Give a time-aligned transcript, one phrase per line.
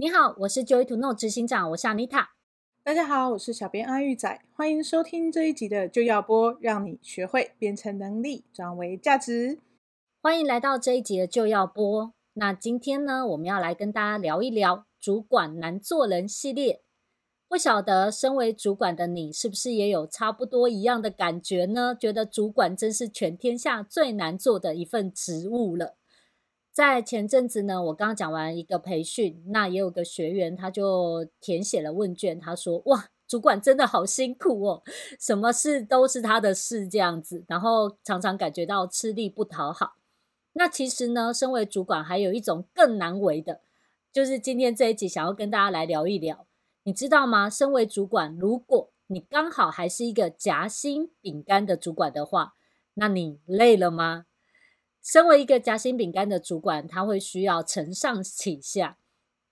[0.00, 2.26] 你好，我是 Joy to Know 执行长，我是 Anita。
[2.84, 9.58] 大家好，我是小编阿玉仔，欢迎收听这一集的就要播，让你学会变成能力，转为价值。
[10.22, 12.14] 欢迎来到这一集的就要播。
[12.34, 16.80] 那今天呢，我们要来跟大家聊一聊主管难做人系列。
[17.48, 21.96] 不晓得身为主管的你，是不是也有差不多一样的感觉呢？
[21.98, 25.96] 觉得主管真是全天下最难做的一份职务了。
[26.78, 34.84] 在前阵子呢，我刚刚讲完一个培训，那也有个学员，他就填写了问卷，他说：“哇，主管真的好辛苦哦，
[35.18, 39.96] 什么事都是他的事这样子，然后常常感觉到吃力不讨好。”
[40.54, 43.60] 那其实呢，身为主管还有一种更难为的，
[44.12, 46.46] 就是今天这一集想要跟大家来聊一聊。
[46.84, 47.50] 你知道吗？
[47.50, 52.54] 身为主管，如果你刚好还是一个夹心饼干的主管的话，
[52.94, 54.26] 那你累了吗？
[55.02, 58.98] 身为一个夹心饼干的主管，他会需要承上启下，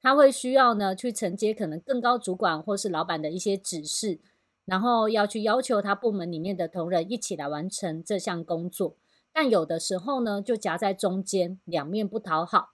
[0.03, 4.21] 他会需要呢去承接可能更高主管或是老板的一些指示，
[4.65, 8.97] 然后要去要求他部门里面的同仁一起来完成这项工作。
[9.33, 12.71] 但有的时候呢，就夹在中间，两面不讨好。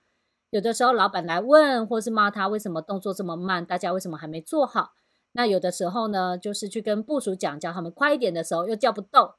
[0.50, 4.92] 有的时候，老板来问，或是骂他为什么动作这么慢，大家为什么还没做好？
[5.32, 9.32] 那有的时候呢，就是去跟部署讲，叫他们快一点的时候，又叫不动。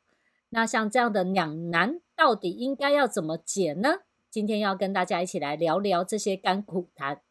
[0.49, 4.01] 那像这样的两难，到底应该要怎么解呢？
[4.29, 7.21] 今天要跟大家一起来聊聊这些甘苦谈。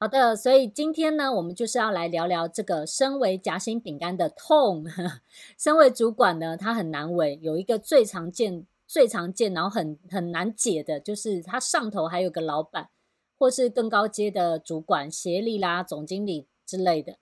[0.00, 4.84] 好的，所以今天呢，我们就是要来聊聊这个身为夹心饼干的痛。
[5.58, 12.90] 身为主管呢，他很难为，有一个最常见、最常见，然后很很难解的，就是他上头还有个老板，
[13.36, 17.16] 或是更高阶的主管、协力啦、总经理之类的。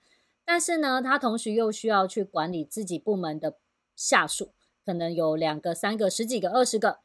[0.44, 3.56] 但是呢，他同时又需要去管理自己部门的
[3.94, 4.52] 下属，
[4.84, 6.98] 可能有两个、三个、十几个、二十个。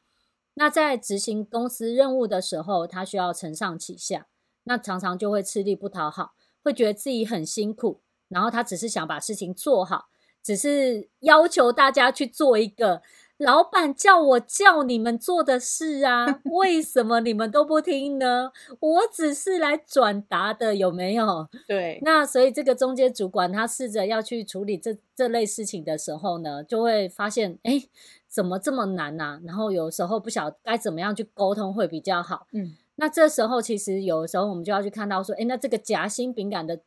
[0.56, 4.28] 那在执行公司任务的时候，他需要承上启下。
[4.64, 10.10] 那常常就会吃力不讨好，会觉得自己很辛苦，然后他只是想把事情做好，
[10.44, 13.02] 只是要求大家去做一个
[13.42, 18.52] 老板叫我叫你们做的事啊，为 什么你们都不听呢？
[18.80, 21.48] 我只是来转达的，有没有？
[21.68, 22.00] 对。
[22.04, 27.82] 那所以这个中间主管他试着要去处理这这类事情的时候呢，就会发现，哎，
[28.30, 29.42] 怎么这么难啊？
[29.44, 32.46] 然后有时候不晓该怎么样去沟通会比较好。
[32.54, 32.76] 嗯。
[32.96, 36.80] 那这时候，其实有的时候我们就要去看到说，诶，那这个夹心饼干的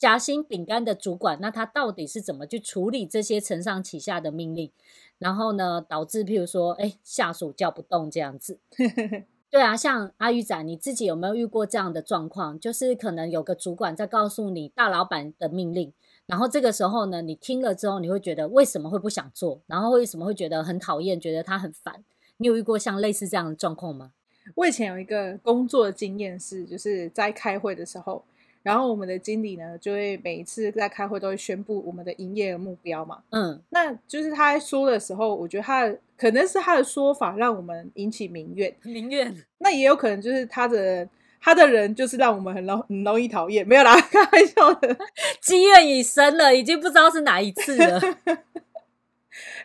[0.00, 4.72] 夹心饼干的主管，那他到底是怎么去处理这些承上启下的命令？
[5.18, 8.58] 然后呢，导致譬如说，诶，下属叫不动这样子。
[9.50, 12.58] 对啊，像阿玉仔，你自己有没有遇过这样的状况？
[12.58, 15.92] 就是可能有个主管在告诉你大老板的命令，
[16.24, 19.60] 然后这个时候呢，你听了之后，你会觉得为什么会不想做？
[19.66, 22.02] 然后为什么会觉得很讨厌，觉得他很烦？
[22.38, 24.12] 你有遇过像类似这样的状况吗？
[24.54, 28.24] 我以前有一个工作的经验是，就是在开会的时候，
[28.62, 33.18] 然后我们的经理呢，就会每一次在开会都会宣布我们的营业额目标嘛。
[33.30, 39.34] 嗯，那就是他在说的时候，我觉得他可能是他的说法让我们引起民怨， 民怨。
[39.58, 41.08] 那也有可能就是他的
[41.40, 44.96] 他的人就是让我们很容很容易讨厌，没有啦， 开玩笑的，
[45.40, 47.98] 积怨已深了，已经不知道是哪一次了。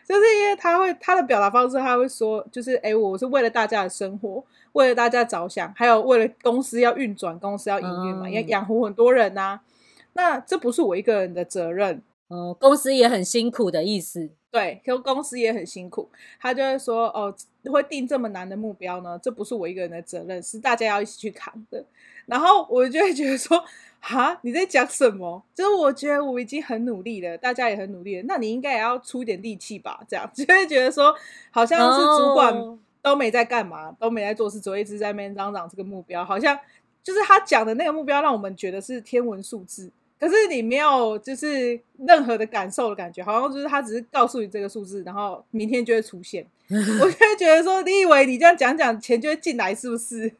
[0.08, 4.42] 就是因为他会他的表达方式，他会说，就是哎，我是为了大家的生活。
[4.76, 9.60] 为了大家着想，还有为了公司要运转，公司要营运嘛，要养活很多人呐、啊。
[10.12, 14.28] 那这不是我一个人的责任，哦，公司也很辛苦的意思。
[14.50, 16.10] 对，就公司也很辛苦。
[16.38, 17.34] 他就会说，哦，
[17.72, 21.82] 会定这么难的目标呢，这不是我一个人的责任，是大家要一起去扛的。
[22.26, 23.62] 然后我就会觉得说，
[24.00, 25.42] 哈，你在讲什么？
[25.54, 30.00] 就是我觉得我已经很努力了，大家也很努力了，那你应该也要出一点力气吧？
[30.06, 31.14] 这样 就会觉得说，
[31.50, 32.78] 好像是主管。
[33.06, 36.58] 哦都没在干嘛，都没在做事，只会一直在那边嚷嚷这个目标，好像
[37.04, 39.88] 就是他讲的那个目标，让我们觉得是天文数字，
[40.18, 46.44] 可是你没有就是任何的感受的感觉，好像就是他只是告诉你这个数字，然后明天就会出现。
[46.68, 50.32] 我就会觉得说，你以为你这样讲讲，钱就会进来是不是？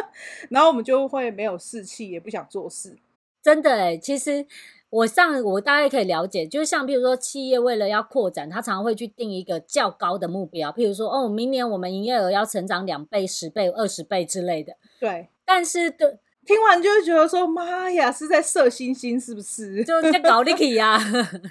[0.48, 2.96] 然后我们就会没有士气，也不想做事。
[3.42, 4.46] 真的哎，其实。
[4.94, 14.74] 我上我大概可以了解，就是像比如说企业为了要扩展，他常常会去定一个较高的目标，譬如说哦，明年我们营业额要成长两倍、十倍、二十倍之类的。
[15.00, 19.82] 对，但是的听完就会觉得说，妈呀，是在射星星是不是？
[19.82, 20.96] 就在搞利息呀？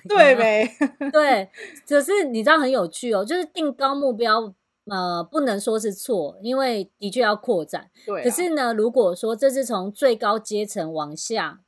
[0.07, 0.77] 对呗？
[1.11, 1.49] 对，
[1.85, 4.53] 可是你知道很有趣哦，就是定高目标，
[4.85, 7.89] 呃，不能说是错，因为的确要扩展。
[8.05, 8.23] 对啊。
[8.23, 11.59] 可是呢，如果说这是从最高阶层往下。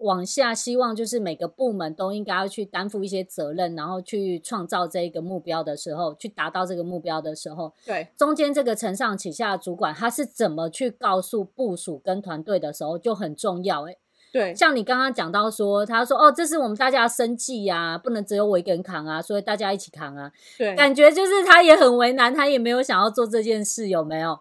[0.00, 13.98] 往下希望就是每个部门都应该要去担负一些责任，然后去创造这一个目标的时候，去达到这个目标的时候，对，中间这个承上启下的主管他是怎么去告诉部署跟团队的时候就很重要，欸，
[14.32, 24.38] 对，像你刚刚讲到说，他说哦，这是我们大家的生计呀，不能只有我一个人扛啊，所以大家一起扛啊，对，感觉就是他也很为难，他也没有想要做这件事，有没有？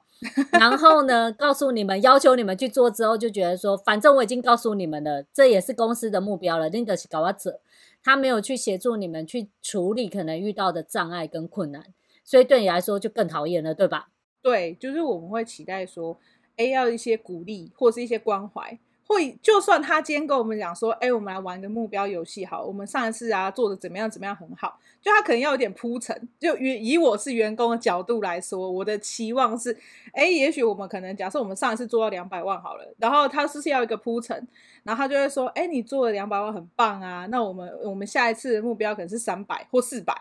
[0.52, 6.68] 然后呢，告诉你们，要求你们去做之后，就觉得说，反正我已经告诉你们了，这也是公司的目标了。
[6.70, 7.62] 拎得是搞我者，
[8.04, 11.86] 他没有去协助你们去处理可能遇到的障碍跟困难，
[12.26, 14.10] 所以对你来说就更讨厌了，对吧？
[14.42, 16.20] 对，就是我们会期待说
[16.58, 18.78] ，，A，要一些鼓励或是一些关怀。
[19.10, 26.16] 会，就算他今天跟我们讲说，哎，我们来玩个目标游戏，好，我们上一次啊做的怎么样怎么样很好，就他可能要有点铺陈。
[26.38, 29.76] 就以以我是员工的角度来说，我的期望是，
[30.14, 34.48] 哎，也许我们可能假设我们上一次做到两百万好了，然后他是不是要一个铺陈，
[34.84, 40.16] 然后他就会说，哎，你做了两百万很棒啊，那我们我们下一次的目标可能是三百或四百，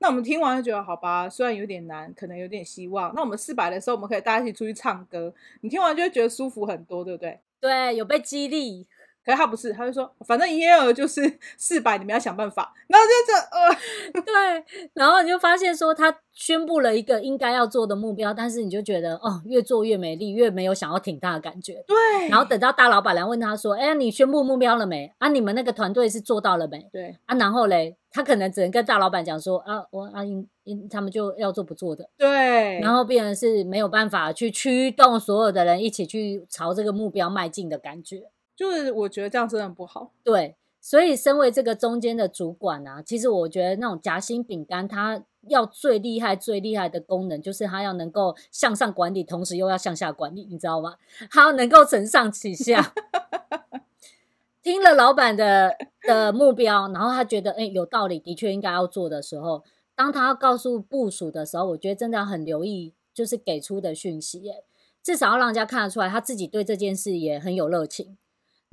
[0.00, 5.32] 那我们听完就觉得好吧，虽然有点难，可能有点希望，那我们四百的时候，我们可以大家一起出去唱歌，
[5.62, 7.40] 你听完就会觉得舒服很多，对不对？
[7.62, 8.86] 对，有被激励，
[9.24, 12.74] 可是他不是，他就说，反正营业额就是 四百，你们要想办法。
[12.86, 21.82] 然后就这，呃，对，然后你就发现说，他宣布了一个应该要做的目标，但是你就觉得，哦，越做越没力，越没有想要挺大的感觉。
[21.86, 25.12] 对，然后等到大老板来问他说，哎，你宣布目标了没？
[25.18, 26.86] 啊，你们那个团队是做到了没？
[26.92, 32.10] 对，啊，然后嘞，他可能只能跟大老板讲说，啊，我啊，因因他们就要做不做的。
[32.18, 38.24] 对，然后变成是没有办法去驱动所有的人一起去朝这个目标迈进的感觉。
[38.56, 50.96] 就是我觉得这样真的不好，对，所以身为这个中间的主管啊，其实我觉得那种夹心饼干，它要最厉害、最厉害的功能，就是它要能够向上管理，同时又要向下管理，你知道吗？
[51.30, 52.92] 它要能够承上启下。
[54.62, 59.62] 听了老板的的目标，然后他觉得哎有道理，的确应该要做的时候，
[59.94, 64.64] 当他要告诉部署的时候，我觉得真的要很留意，就是给出的讯息，耶，
[65.02, 68.16] 至少要让人家看得出来，他自己对这件事也很有热情。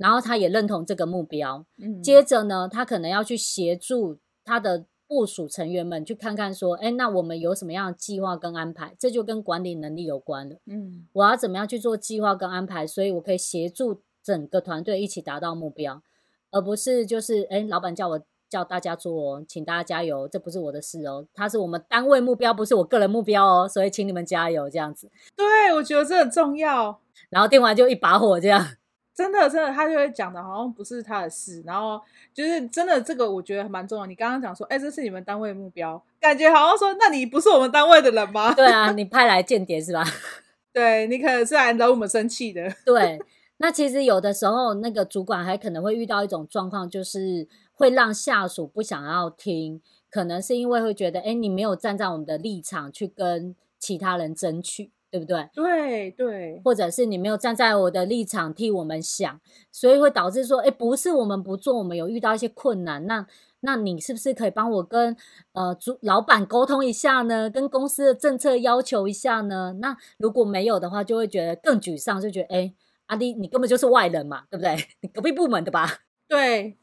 [0.02, 8.96] 然后他也认同这个目标，嗯，接着呢，他可能要去协助他的部署成员们去看看说，哎，那我们有什么样的计划跟安排？
[8.98, 12.84] 这就跟管理能力有关了，嗯，我要怎么样去做计划跟安排？
[12.84, 16.02] 所以我可以协助整个团队一起达到目标，
[16.50, 25.10] 而不是就是，哎，老板叫我叫大家做哦，请大家加油，这不是我的事哦，他是我们单位目标，不是我个人目标哦，所以请你们加油，这样子。
[25.36, 27.00] 对，我觉得这很重要。
[27.30, 28.66] 然后电话就一把火这样。
[29.14, 31.62] 真的，真的，他就会讲的，好像不是他的事。
[31.66, 32.00] 然后
[32.32, 34.06] 就是真的，这个我觉得蛮重要。
[34.06, 38.52] 你刚刚讲说，哎，这是你们单位的目标，感觉好像说，那你不是我们单位的人吗？
[38.56, 40.04] 对啊，你派来间谍是吧？
[40.72, 42.72] 对，你可能是来惹我们生气的。
[42.86, 43.20] 对，
[43.58, 54.90] 那其实有的时候，那个主管还可能会遇到一种状况，就是会让下属不想要听，可能是因为会觉得，哎，你没有站在我们的立场去跟其他人争取。
[55.12, 55.46] 对不对？
[55.52, 59.38] 对对，或者是你没有站在我的立场替我们想，
[59.70, 63.26] 所以会导致说，哎，不是我们不做，我们有遇到一些困难，那
[63.60, 65.14] 那你是不是可以帮我跟
[65.52, 67.50] 呃主老板沟通一下呢？
[67.50, 69.76] 跟公司的政策要求一下呢？
[69.82, 72.72] 那如果没有的话，就会觉得更沮丧，就觉得，哎，
[73.08, 74.74] 阿弟，你根本就是外人嘛，对不对？
[75.02, 75.98] 你隔壁部门的吧？
[76.26, 76.78] 对。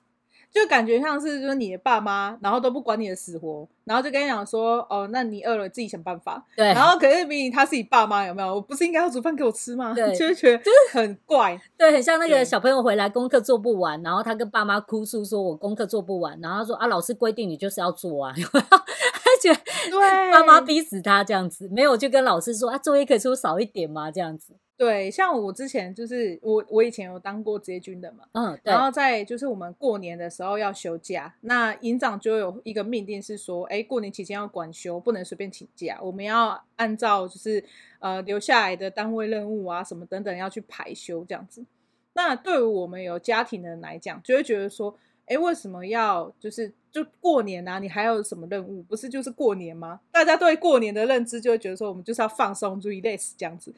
[0.52, 6.44] 就感觉像是说你的爸妈，然后都不管你的死活，然后就跟你讲说，哦，那你饿了自己想办法。
[6.56, 6.66] 对。
[6.74, 8.56] 然后可是明明他是你爸妈，有没有？
[8.56, 9.94] 我不是应该要煮饭给我吃吗？
[9.94, 10.14] 对。
[10.18, 11.60] 就觉得就是很怪。
[11.78, 18.34] 对，很像那个小朋友回来功课做不完，然后他跟爸妈哭诉说，我功课做不完，然后他说啊，老师规定你就是要做啊？
[18.34, 19.60] 他觉得
[19.92, 24.10] 对，爸妈逼死他这样子，没有就跟老师说啊，作业可以出少一点吗？
[24.10, 24.56] 这样子。
[24.80, 37.62] 对，像我之前就是我，我以前有当过职业军人嘛，嗯，然后在就是我们过年的时候要休假，那营长就有一个命令是说，哎，过年期间要管休，不能随便请假，我们要按照就是
[38.00, 41.66] 呃留下来的单位任务啊什么等等要去排休这样子。
[42.14, 44.96] 那对于我们有家庭的人来讲，就会觉得说，
[45.26, 47.80] 哎，为什么要就是就过年啊？
[47.80, 48.82] 你还有什么任务？
[48.84, 50.00] 不是就是过年吗？
[50.10, 53.74] 大家对过年的认知就会觉得说，我们就是要放松，注意 relax 这样子。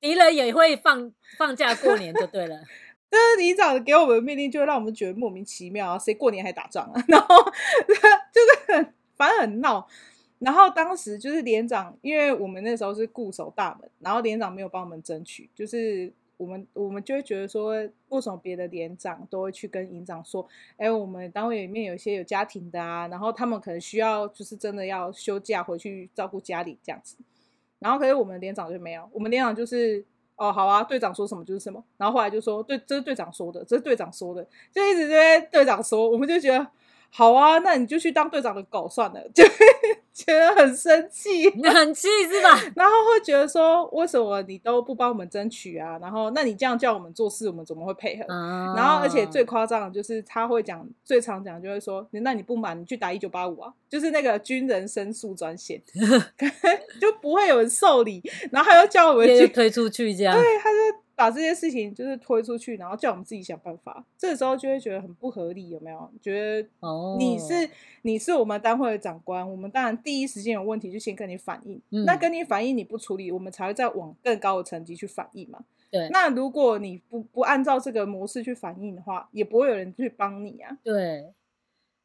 [0.00, 2.56] 敌人也会放放假过年就对了，
[3.10, 5.98] 但是里长给我们的命令，就会让我们觉得莫名其妙啊！
[5.98, 7.02] 谁过年还打仗啊？
[7.08, 7.36] 然后
[8.32, 9.86] 就是很反正很闹。
[10.38, 17.72] 然后当时就是连长，因为我们那时候是固守大门，然后连长没有帮我们争取，就是我们我们就会觉得说，
[18.10, 27.16] 为什么别的连长都会去跟营长说，哎，我们单位里面有一些有家庭的啊，然后他们可能需要就是真的要休假回去照顾家里这样子。
[27.78, 30.04] 然后可是我们连长就没有，我们连长就是
[30.36, 31.82] 哦，好啊，队长说什么就是什么。
[31.96, 36.66] 然后后来就说，对，这是队长说的，这是队长说的，就一直在队长说，我们就觉得。
[37.10, 39.42] 好啊，那你就去当队长的狗算了， 就
[40.12, 42.50] 觉得很生气， 很气是吧？
[42.76, 45.98] 然后会觉得说，为什么你都不帮我们争取啊？
[46.00, 48.24] 然后，那你这样叫我们做事，我们怎么会配合？
[48.28, 55.82] 嗯、然后，而且最夸张的就是他会讲，最常讲就会说，那你不满，你去打一九八五啊，就是那个军人申诉专线，
[57.00, 58.22] 就不会有人受理。
[58.52, 60.78] 然后他又叫我们去推出去，这样对，他就。
[61.18, 64.06] 把这些事情就是推出去，然后叫我们自己想办法。
[64.16, 66.08] 这个时候就会觉得很不合理，有没有？
[66.22, 67.70] 觉得哦，你是、oh.
[68.02, 71.82] 你是我们单位的长官，我们当然第一时间有问题就先跟你反映。
[71.90, 75.64] 嗯、那跟你反映你不处理，我们才会再往更高的层级去反映嘛。
[75.90, 76.08] 对。
[76.10, 80.78] 那如果你不不按照这个模式去反映的话，也不会有人去帮你啊。
[80.84, 81.32] 对。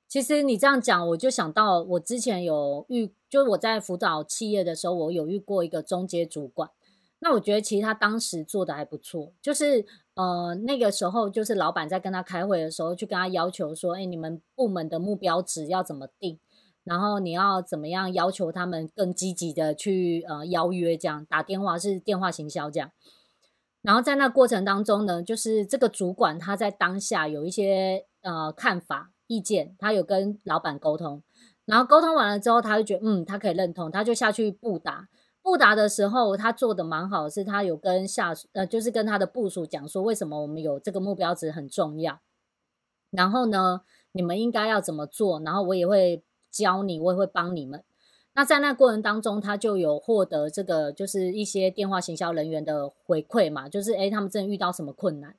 [0.08, 6.72] 其实你这样讲，我就想到我之前有遇，就是我在辅导企业的时候，我有遇过一个中阶主管。
[7.26, 16.38] 那我觉得其实他当时做的还不错，就是呃那个时候就是老板在跟他开会的时候，去跟他要求说，哎，你们部门的目标值要怎么定，
[16.84, 22.92] 然后你要怎么样要求他们更积极的去呃邀约，这样打电话是电话行销这样。
[23.82, 31.24] 然后在那过程当中呢，就是这个主管他在当下有一些呃看法意见，他有跟老板沟通，
[31.64, 35.08] 然后沟通完了之后，他就觉得嗯他可以认同，他就下去布达。
[35.44, 42.22] 布达的时候，他做的蛮好，是他有跟下属，呃，就是跟他的部属讲说，为什么我们有这个目标值很重要。
[43.12, 43.82] 然后呢，
[44.14, 45.42] 你们应该要怎么做？
[45.42, 47.84] 然后我也会教你，我也会帮你们。
[48.36, 55.36] 那在那过程当中，他就有获得这个，就是一些电话行销人员的回馈嘛，就是诶，他们真的遇到什么困难。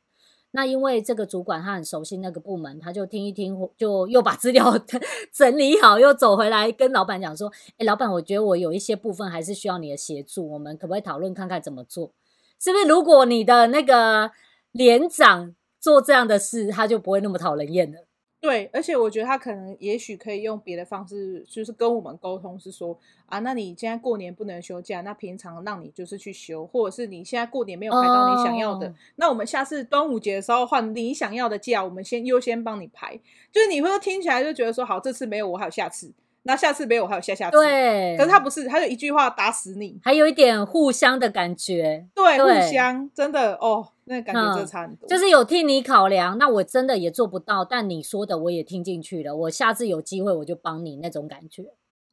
[0.56, 4.72] 那因为这个主管他很熟悉那个部门，他就听一听，就又把资料
[5.34, 12.12] 整理好，又走回来跟老板讲说：“哎，老板，我觉得我有一些部分还是需要你的协助，我们可不可以讨论看看怎么做？
[12.60, 12.86] 是不是？
[12.86, 14.30] 如果你的那个
[14.70, 18.06] 连长做这样的事，他就不会那么讨人厌了。”
[18.44, 28.96] 对，而且我觉得他可能也许可以用别的方式，就是跟我们沟通，是说啊，那你现在过年不能休假，那平常让你就是去休，或者是你现在过年没有排到你想要的，oh.
[29.16, 33.18] 那我们下次端午节的时候换你想要的假，我们先优先帮你排。
[33.50, 36.12] 就是你会听起来就觉得说，好，这次没有我还有下次，
[36.44, 37.56] 那下次没有我还有下下次。
[37.56, 42.06] 对，可是他不是，他就一句话打死你，还有一点互相的感觉。
[42.14, 43.88] 对，对互相真的哦。
[44.06, 51.64] 那感觉真的差很多，嗯，就是有替你考量，那我真的也做不到，但你说的我也听进去了，我下次有机会我就帮你那种感觉。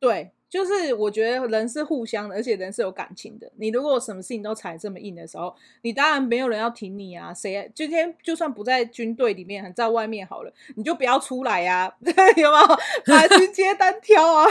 [0.02, 3.50] 对，就是我觉得人是互相的，而且人是有感情的。
[3.58, 7.32] 你如果什么事情都踩这么硬的时候，你当然没有人要挺你啊。
[7.32, 11.94] 谁今天就算不在军队里面，在外面好了，你就不要出来呀，啊，
[12.36, 12.80] 有没有？
[13.14, 14.48] 拿军阶单挑啊！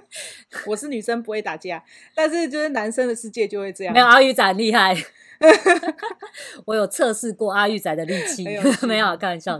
[0.68, 1.82] 我是女生不会打架，
[2.14, 3.94] 但是就是男生的世界就会这样。
[3.94, 4.94] 没有阿玉仔厉害。
[6.66, 8.44] 我有测试过阿玉仔的力气，
[8.86, 9.58] 没有开玩笑。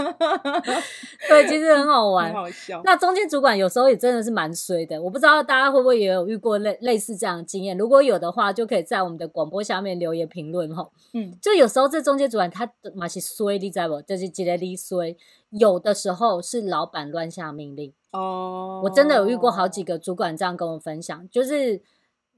[1.28, 2.80] 对，其实很好 玩，好笑。
[2.84, 7.76] 那中间主管有时候也真的是蛮衰的，我不知道大家会不会也有遇过类类似这样的经验。
[7.76, 10.88] 如果有的话，就可以在我们的广播下面留言评论哈。
[11.12, 14.00] 嗯，就有时候这中间主管他蛮是衰，你知道不？
[14.02, 15.16] 就是觉得你衰。
[15.50, 21.82] 有的时候是老板乱下命令哦，我真的有遇过好几个主管这样跟我分享，就是。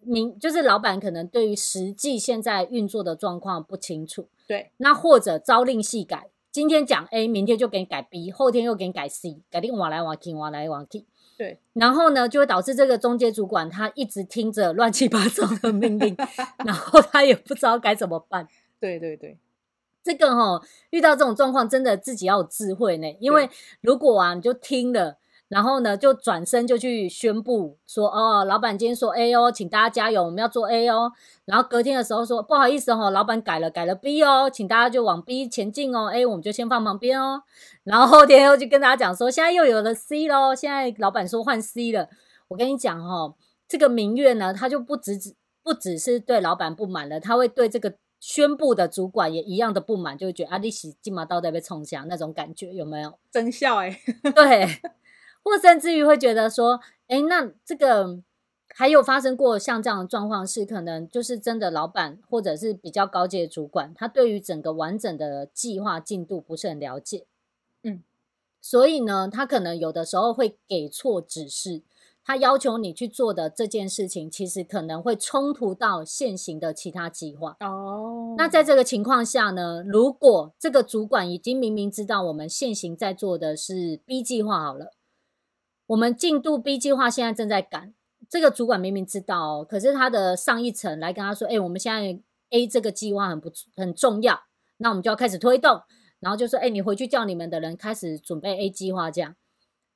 [0.05, 11.07] 明就是老板可能对于实际现在运作的状况不清楚，对，那或者朝令夕改，今天讲 A，明天就给你改 B，后天又给你改 C，改定往来往去，往来往去，
[11.39, 16.15] 对，然后呢，就会导致这个中介主管他一直听着乱七八糟的命令，
[16.67, 18.47] 然后他也不知道该怎么办。
[18.79, 19.39] 对对对，
[20.05, 23.49] 这个哈、哦，遇到这种状况，真的自己要有智慧呢，因为
[23.81, 25.17] 如果啊，你就听了。
[25.53, 31.13] 然后呢，就转身就去宣布说：“哦，老板今天说 A 哦，请大家加油，我们要做 A 哦。”
[31.45, 37.43] 然后隔天的时候说：“不好意思哦，老板改了，改了 B 哦，请大家就往 B 前进哦，A 我们就先放旁边哦。”
[37.85, 42.09] 然后后天又去跟大家讲说：“现在又有了 C 咯，现在老板说换 C 了。”
[42.49, 43.35] 我跟你讲哦，
[43.69, 53.19] 这个民怨呢，他就不只只不只是对老板不满了，他会对这个宣布的主管也一样的不满，就会觉得啊，你是金马刀在被冲下那种感觉，有没有？
[53.31, 54.67] 真笑哎、欸， 对。
[55.43, 58.21] 或甚至于会觉得说，哎，那这个
[58.75, 67.27] 还有发生过像这样的状况，是可能就是真的老板或者是比较高阶的主管，他对于整个完整的计划进度不是很了解，
[67.83, 68.03] 嗯，
[68.61, 71.83] 所以呢，他可能有的时候会给错指示，
[72.25, 77.57] 他要求你去做的这件事情，其实可能会冲突到现行的其他计划。
[77.61, 84.93] 哦，那在这个情况下呢，如果这个主管已经明明知道我们现行在做的是 B 计划好了。
[85.87, 87.93] 我们进度 B 计划现在正在赶，
[88.29, 92.21] 这个主管明明知道哦，可是他的上一层来跟他说：“哎，我们现在
[92.51, 94.45] A 这个计划很不很重要，
[94.79, 95.83] 那我们就要开始推动，
[96.21, 99.35] 然后就说，哎，你回去叫你们的人开始准备 A 计划，这样。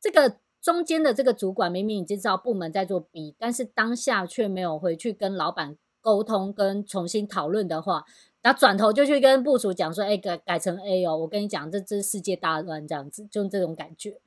[0.01, 8.05] 这个中间的这个主管明明已经知道部门在做 B，但是当下却没有回去跟老板沟通跟重新讨论的话，
[8.43, 14.19] 那转头就去跟部属讲说，哎，改改成 A 哦，我跟你讲，这这世界大乱，这样子，就这种感觉。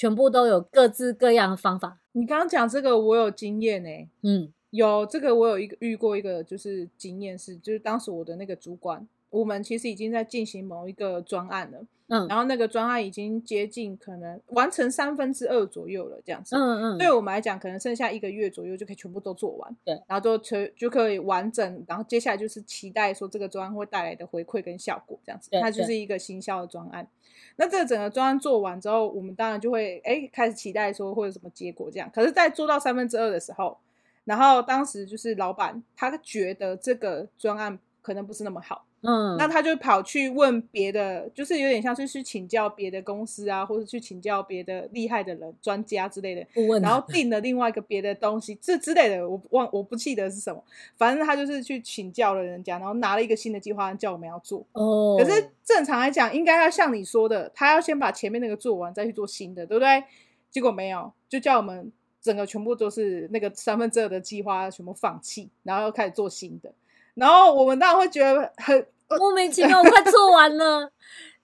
[0.00, 1.98] 全部都有各自各样的方法。
[2.12, 3.90] 你刚刚讲这个，我有经验呢。
[4.22, 11.78] 嗯，有这个，我有一个遇过一个，就是经验是，就是当时我的那个主管，我们其实已经在进行某一个专案了。
[12.12, 16.56] 嗯，然后那个专案已经接近可能完成三分之二左右了，这样子。
[16.56, 16.98] 嗯嗯。
[16.98, 19.76] 对我们来讲，可能剩下一个月左右就可以全部都做完。
[19.84, 21.84] 对，然后就全就可以完整。
[21.86, 25.48] 然后接下来就是期待说这个专案会带来的回馈跟效果，这样子。
[25.60, 27.06] 它就是一个行销的专案。
[27.54, 32.10] 那这个整个专案做完之后，我们当然就会哎开始期待说会有什么结果这样。
[32.12, 33.78] 可是，在做到三分之二的时候，
[34.24, 38.84] 然后当时就是老板他觉得这个专案可能不是那么好。
[39.02, 46.46] 嗯，那他就跑去问别的，就是有点像是去请教别的公司啊，或者去请教别的厉害的人、专家之类的，
[46.80, 50.62] 然后定了另外一个别的东西，这之类的，我忘我不记得是什么，
[50.96, 54.66] 反正他就是去请教了人家，然后拿了一个新的计划案叫我们要做。
[54.72, 60.04] 哦，可是正常来讲，应该要像你说的，他要先把前面那个做完，再去做新的，对不对？
[60.50, 61.90] 结果没有，就叫我们
[62.20, 66.70] 整个全部都是那个三分之二的计划全部放弃，然后又开始做新的。
[67.14, 68.86] 然后我们当然会觉得很
[69.18, 70.90] 莫名其妙，快做完了，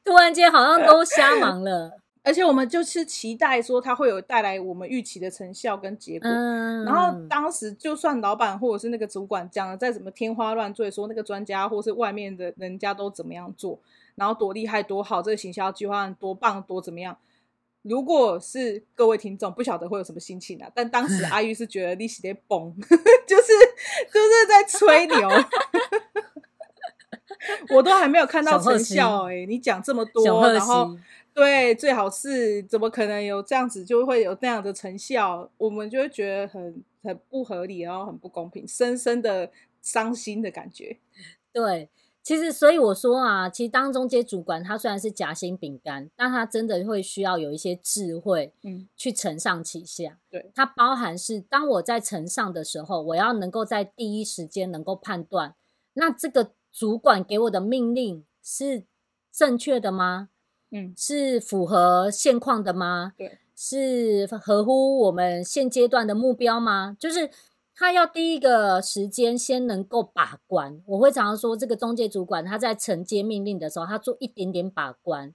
[0.05, 1.99] 突然间好像都瞎忙了。
[2.23, 6.29] 而且我们就是期待说它会有带来我们预期的成效跟结果。
[6.29, 13.79] 嗯、然后当时就算老板或者是那个主管讲的再怎么天花乱坠，说那个专家或是外面的人家都怎么样做，
[14.17, 17.17] 然后多厉害多好，这个行销计划多棒多怎么样。
[17.89, 22.75] 如果是各位听众不晓得会有什么心情啊，但当时 阿玉是觉得你是在崩，
[23.27, 23.53] 就是
[24.13, 25.29] 就是在吹牛，
[27.71, 30.97] 我都还没有看到成效哎、欸，你讲这么多，然后
[31.33, 40.99] 对，最好是怎么可能有这样子就会有那样的成效，我们就会觉得很很不合理，然后很不公平，深深的伤心的感觉，
[41.53, 41.89] 对。
[42.27, 50.19] 其实，所以我说啊，其实当中间主管，他虽然是夹心饼干，但他真的会需要有一些智慧，嗯，去承上启下。
[50.29, 55.55] 对，它包含是当我在承上的时候，我要能够在第一时间能够判断，
[55.93, 58.83] 那这个主管给我的命令是
[59.33, 60.31] 正确的吗？
[60.73, 63.13] 嗯，是符合现况的吗？
[63.17, 66.97] 对，是合乎我们现阶段的目标吗？
[66.99, 67.31] 就是。
[67.79, 75.35] 他要第一个时间先能够把关，我会常常说，这个中介主管他在承接命令的时候，他做一点点把关。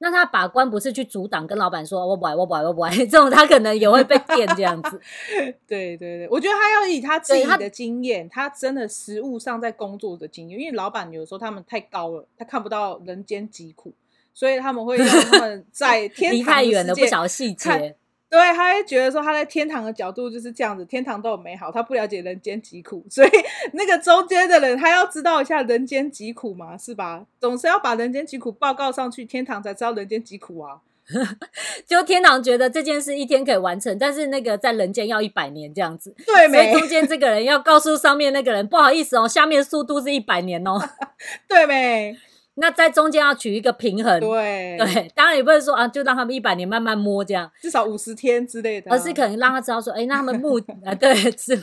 [0.00, 5.00] 那他把关不是去阻挡，跟老板说我不爱我不爱我不爱这种，他可能也会被电这样子。
[5.66, 13.92] 对对对，我觉得他要以他自己的经验，他，他真的实务上在工作的经验，因为老板有时候他们太高了，他看不到人间疾苦，
[14.32, 17.96] 所以他们会让他们 在天离太远了不晓得细节。
[18.30, 23.30] 对，他会觉得说他在天堂的角度就是这样子，天堂都很美好，他不了解人间疾苦，所以
[23.72, 27.24] 那个中间的人他要知道一下人间疾苦嘛，是吧？
[27.40, 30.80] 总是要把人间疾苦报告上去，天堂才知道人间疾苦啊。
[31.88, 36.14] 就天堂觉得这件事一天可以完成，但是那个在人间要一百年这样子。
[36.26, 40.78] 对没，所以中间这个人要告诉上面那个人，不好意思哦，下面速度是一百年哦。
[41.48, 42.14] 对没？
[42.60, 51.56] 那在中间要取一个平衡，对对，当然也不是说啊，就让他们一百年慢慢摸这样，至少五十天之类的，啊，而是可能让他知道说，哎，那他们目啊，对是，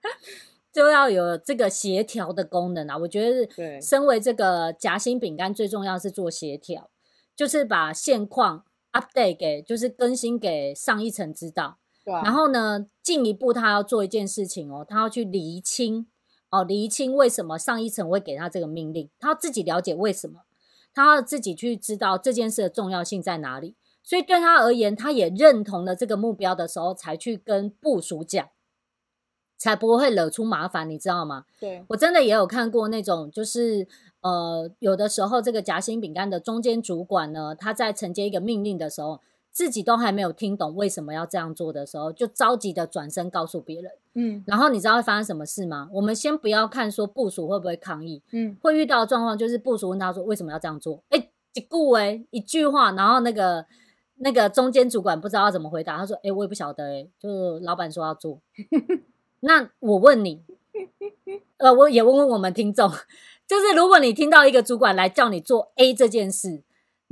[0.72, 2.96] 就要有这个协调的功能啊。
[2.96, 6.88] 我觉得，对，身为这个夹心饼干，最重要是做协调，
[7.36, 16.06] 就是把现况 update 给，就是更新给上一层知道，对啊，然后呢，进一步他要做一件事情哦，他要去厘清。
[16.54, 20.42] 哦，厘清为什么上一层会给他这个命令，他要自己了解为什么，
[20.94, 23.74] 他要自己去知道这件事的重要性在哪里。
[24.02, 28.48] 所以对他而言，他也认同了这个目标的时候，才去跟部署讲，
[29.56, 31.46] 才不会惹出麻烦，你知道吗？
[31.58, 33.88] 对，我真的也有看过那种，就是
[34.20, 39.20] 呃，有的时候这个夹心饼干的中间主管呢，他在承接一个命令的时候。
[39.54, 43.92] 自己都还没有听懂为什么要这样做的时候，就着急的转身告诉别人。
[44.14, 45.88] 嗯，然后你知道会发生什么事吗？
[45.92, 51.04] 我们先不要看说部署会不会抗议，嗯，会遇到的状况就是部署问他说为什么要这样做？
[51.10, 53.64] 哎，一句诶，一句话，然后那个
[54.16, 58.40] 那个中间主管不知道要怎么回答，他说：“哎，我也不晓得，哎，就是老板说要做。
[59.38, 60.42] ”那我问你，
[61.58, 62.90] 呃，我也问问我们听众，
[63.46, 66.64] 就是如果你听到一个主管来叫你做 A 这件事。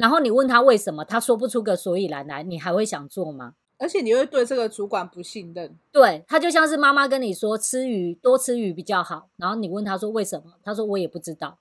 [0.02, 3.54] 然后你问他为什么，他说不出个所以然来，你还会想做吗？
[3.78, 5.78] 而且你会对这个主管不信任。
[5.92, 11.58] 对，他就像是妈妈跟你说吃鱼多吃鱼比较好，然后你问他说为什么，他说我也不知道。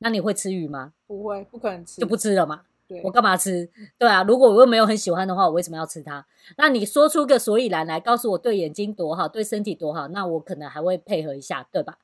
[0.00, 0.92] 那你会吃鱼吗？
[1.06, 2.60] 不会，不可能吃，就不吃了嘛。
[2.86, 3.70] 对，我干嘛吃？
[3.96, 6.26] 对啊，如果我又没有很喜欢的话，我为什么要吃它？
[6.58, 11.96] 那你说出个所以然来，告诉我对眼睛多好，对身体多好，那我可能还会配合一下，对吧？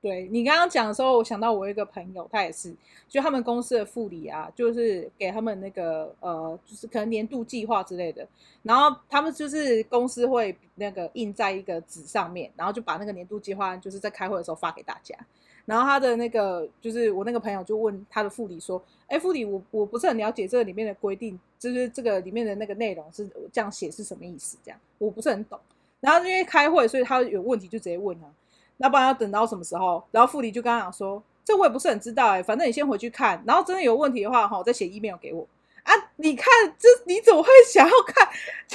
[0.00, 2.72] 对，你刚刚讲的时候，我想到我一个朋友，他也是，
[3.08, 8.24] 就他们公司的副理啊，就是给他们那个呃，就是可能年度计划之类的，
[8.62, 15.16] 然后他们就是公司会那个印在一个纸上面，然后就把那个年度计划就是在开会的时候发给大家。
[15.66, 24.56] 然后他的那个就是我那个朋友就问他的副理说：“哎，副理，我我不是很了解这个里面的规定，就是这个里面的那个内容是这样写是什么意思？
[24.64, 25.58] 这样我不是很懂。”
[26.00, 28.26] 然后因为开会，所以他有问题就直接问他。
[28.78, 30.02] 那不然要等到什么时候？
[30.10, 35.46] 然后副理就跟他讲说：“这我也不是很知道哎，反正你先回去看，然后真的有问题的话，哈，再写 email 给我
[35.82, 36.46] 啊。”你看，
[36.78, 38.28] 这你怎么会想要看？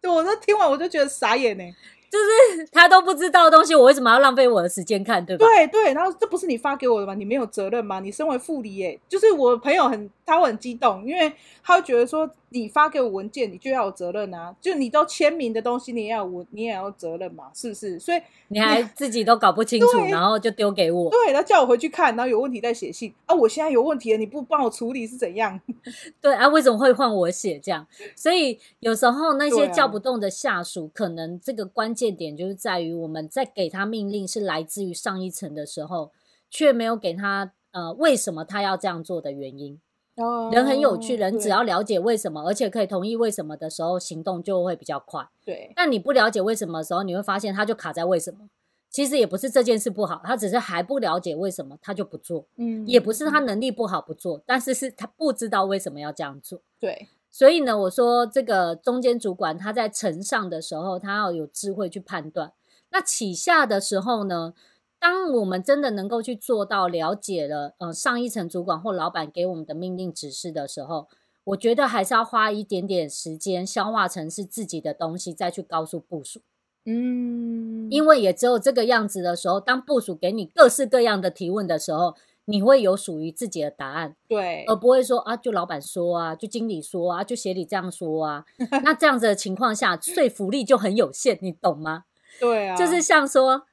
[0.00, 1.64] 对， 我都听完我就觉得傻眼呢。
[2.10, 5.24] 就是他都不知道的东西，我为什么要浪费我的时间看？
[5.24, 5.46] 对吧？
[5.46, 7.14] 对对，然后这不是你发给我的吗？
[7.14, 8.00] 你没有责任吗？
[8.00, 12.28] 你身为副理耶，就是我朋友很，他会很激动，因为他会觉得说。
[12.50, 14.54] 你发给我文件，你就要有责任啊！
[14.60, 17.98] 就你都签名的东西，你也要我，你也要有责任嘛，是不是？
[17.98, 21.10] 所以你还自己都搞不清楚，然后就丢给我。
[21.10, 23.34] 对，然后叫我回去看，然后有问题再写信啊！
[23.34, 25.60] 我现在有问题了，你不帮我处理是怎样？
[26.22, 27.84] 对啊，为什么会换我写这样？
[28.14, 36.12] 所以有时候那些叫不动的下属，可能这个关键点就是在于我们在给他命令是来自于上一层的时候，
[36.50, 39.80] 却没有给他呃为什么他要这样做的原因。
[40.16, 45.28] 哦人很有趣，人只要了解为什么，而且可以同意为什么的时候，行动就会比较快。
[45.44, 48.48] 对，但你不了解为什么的时候，你会发现他就卡在为什么。
[48.88, 52.46] 其实也不是这件事不好，他只是还不了解为什么，他就不做。
[52.56, 56.62] 嗯，也不是他能力不好不做，但是是他不知道为什么要这样做。
[56.80, 62.54] 对，所以呢，我说这个中间主管他在呈上的时候，他要有智慧去判断。
[62.88, 64.54] 那起下的时候呢？
[64.98, 71.08] 当我们真的能够去做到了解了，呃，上一层主管或老板给我们的命令指示的时候，
[71.44, 76.40] 我觉得还是要花一点点时间消化成是自己的东西，再去告诉部署。
[76.86, 82.14] 嗯，因为也只有这个样子的时候，当部署给你各式各样的提问的时候，
[82.46, 84.16] 你会有属于自己的答案。
[84.26, 88.44] 对，而不会说啊，就老板说啊，就经理说啊，就协理这样说啊。
[88.82, 92.04] 那这样子的情况下，说服力就很有限，你懂吗？
[92.40, 93.66] 对啊，就是像说。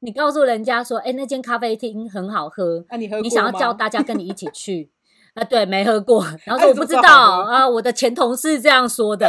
[0.00, 3.18] 你告诉人家说，哎、欸，那间咖啡厅很好喝，啊、你喝？
[3.22, 4.90] 你想要叫大家跟你一起 去，
[5.34, 9.26] 啊，对，没喝过，然后说我不知道啊，我的前同事这样说的。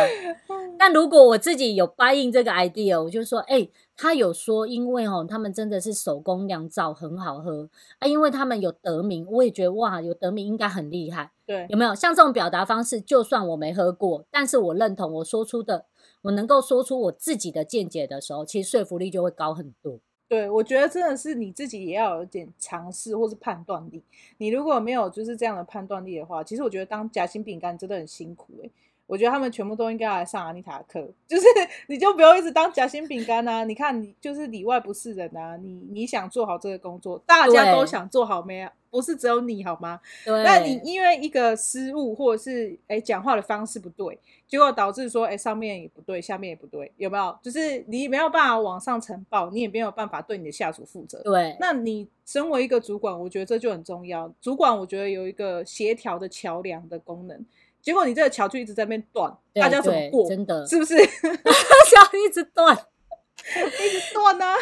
[0.78, 11.96] 但如果我自己有 buy in 这个 idea，我就说，哎、欸，他有说，因为哦，他们真的是手工酿造，很好喝啊，因为他们有得名，我也觉得哇，有得名应该很厉害，对，有没有？
[11.96, 15.86] 像这种表达方式，就算我没喝过，但是我认同我说出的，
[16.22, 20.00] 我能够说出我自己的见解的时候，其实说服力就会高很多。
[20.30, 24.04] 对，我觉得真的是你自己也要有点尝试或是判断力。
[24.40, 28.70] 你如果没有就是这样的判断力的话，其实我觉得当夹心饼干真的很辛苦诶。
[29.08, 31.46] 我觉得他们全部都应该要来上安妮塔的课， 就是
[31.88, 33.64] 你就不用一直当夹心饼干啊。
[33.64, 35.58] 你看你就是里外不是人啊。
[35.58, 38.72] 你你想做好这个工作，大家都想做好没啊？
[38.90, 40.00] 不是只有你好吗？
[40.26, 40.44] 对。
[40.44, 44.18] 那你因为一个失误或者是哎讲话的方式不对，
[44.48, 47.38] 结果导致说哎上面也不对，下面也不对，有没有？
[47.42, 51.22] 就是你没有办法往上呈报，你也没有办法对你的下属负责。
[51.24, 51.56] 对。
[51.60, 54.30] 那你身为一个主管，我觉得这就很重要。
[54.42, 57.46] 主管我觉得有一个协调的桥梁的功能。
[57.82, 60.28] 结果你这个桥就一直在那边断，大家怎么过？
[60.28, 60.96] 真的是不是？
[60.98, 64.56] 桥一直断，一直断啊！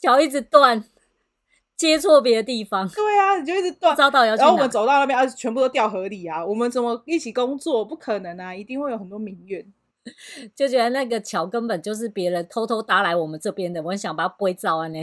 [0.00, 0.84] 桥一直断，
[1.76, 2.88] 接错别的地方。
[2.88, 4.36] 对啊，你就一直断，遭到要。
[4.36, 6.44] 然后我们走到那边，啊，全部都掉河里啊！
[6.44, 7.84] 我们怎么一起工作？
[7.84, 8.54] 不可能啊！
[8.54, 9.66] 一定会有很多民怨，
[10.54, 13.82] 就觉得那个桥根本就是别人偷偷搭来我们这边的。
[13.82, 15.02] 我很想把它归造啊，呢，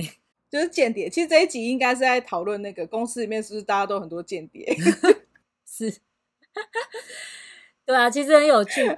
[0.49, 1.09] 就是间谍。
[1.09, 4.73] 其实这一集应该是在讨论那个公司里面是不是大家都很多间谍？
[5.67, 5.93] 是。
[7.85, 8.97] 对啊，其实很有趣。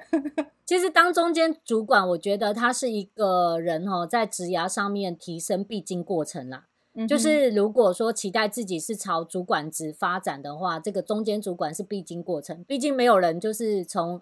[0.66, 6.68] 其实当中间主管，我觉得他是一个人哦，在职涯上面提升必经过程啦。
[6.96, 12.64] 嗯、就是如果说期待自己是朝主管职发展的话，这个中间主管是必经过程。
[12.66, 14.22] 毕竟没有人就是从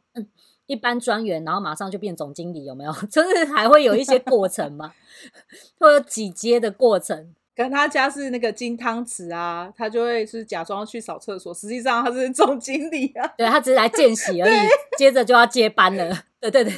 [0.67, 2.91] 一般专员，然后马上就变总经理，有没有？
[3.11, 4.93] 就是还会有一些过程嘛，
[5.79, 7.35] 会有几阶的过程。
[7.63, 13.27] 可能他家是那个金汤匙啊，他就会是假装去扫厕所，实际上他是总经理啊。
[13.37, 14.57] 对，他只是来见习而已，
[14.97, 16.23] 接着就要接班了。
[16.41, 16.73] 对对对，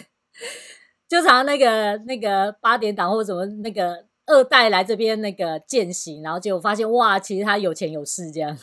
[1.08, 8.58] 就常那个那个八点档或者什么那个二代来这边那个见习，然后结果发现哇，其实他有钱有势这样。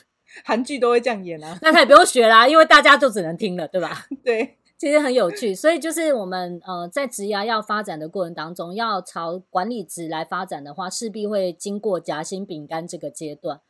[0.45, 4.07] 韩剧都会这样演啊， 那他也不用学啦，因为大家就只能听了，对吧？
[4.23, 5.55] 对，其实很有趣。
[5.55, 13.61] 所以就是我们呃在职涯要发展的过程当中，要朝管理职来发展的话，势必会经过夹心饼干这个阶段。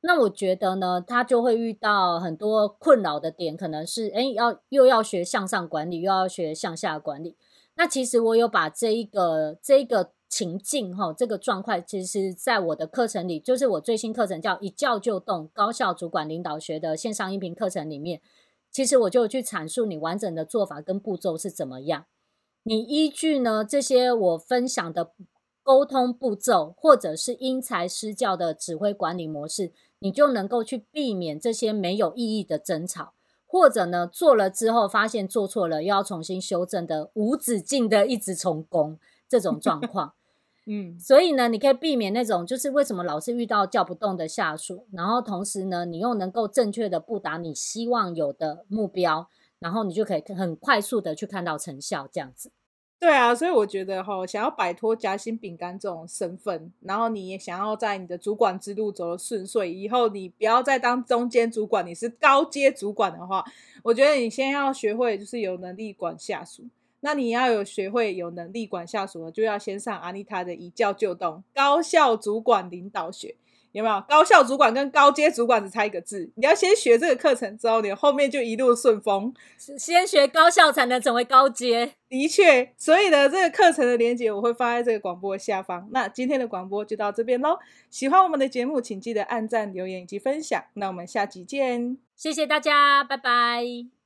[0.00, 7.36] 那我觉得呢，他就会遇到很多困扰的点，可能是诶要又要学向上管理，又要学向下管理。
[7.74, 18.20] 那其实我有把这一个这一个情境哈，这个状况，其实在我的课程里，就是我最新课程叫“一叫就动高效主管领导学”的线上音频课程里面，
[18.74, 22.04] 其实我就去阐述你完整的做法跟步骤是怎么样。
[22.64, 25.12] 你依据呢这些我分享的
[25.62, 29.72] 沟通步骤，或者是因材施教的指挥管理模式。
[30.00, 33.14] 你就能够去避免这些没有意义的争吵，
[33.46, 40.12] 或者呢，做了之后发现做错了，又要重新修正的无止境的一直重工这种状况。
[40.66, 52.50] 嗯，所以呢，你可以避免那种就是为什么老是遇到叫不动的下属，然后同时呢，你又能够正确的布达你希望有的目标，然后你就可以很快速的去看到成效，这样子。
[52.98, 63.44] 对啊，所以我觉得哈，想要摆脱夹心饼干这种身份，然后你也想要在你的主管之路走得顺遂，以后你不要再当中间主管，你是高阶主管的话，
[63.82, 66.64] 我觉得你先要学会就是有能力管下属。
[67.04, 73.36] 那你要有学会有能力管下属，就要先上阿妮塔的一教就懂高效主管领导学。
[73.72, 76.30] 有没有高效主管跟高阶主管只差一个字？
[76.36, 79.34] 你要先学这个课程之后，你后面就一路顺风。
[79.58, 81.92] 先学高效才能成为高阶。
[82.08, 85.86] 的确，所以呢，这个课程的链接我会放在这个广播下方。
[85.90, 87.58] 那今天的广播就到这边喽。
[87.90, 90.64] 喜欢我们的节目，请记得按赞、留言以及分享。
[90.74, 94.03] 那我们下集见，谢谢大家，拜拜。